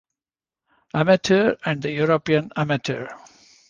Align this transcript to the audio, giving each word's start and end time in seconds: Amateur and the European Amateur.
Amateur 0.95 1.57
and 1.63 1.83
the 1.83 1.91
European 1.91 2.51
Amateur. 2.55 3.07